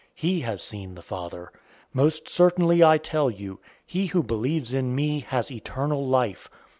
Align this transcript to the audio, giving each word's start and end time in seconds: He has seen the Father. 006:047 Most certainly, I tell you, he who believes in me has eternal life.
He 0.15 0.39
has 0.39 0.63
seen 0.63 0.95
the 0.95 1.03
Father. 1.03 1.51
006:047 1.93 1.93
Most 1.93 2.27
certainly, 2.27 2.83
I 2.83 2.97
tell 2.97 3.29
you, 3.29 3.59
he 3.85 4.07
who 4.07 4.23
believes 4.23 4.73
in 4.73 4.95
me 4.95 5.19
has 5.19 5.51
eternal 5.51 6.07
life. 6.07 6.49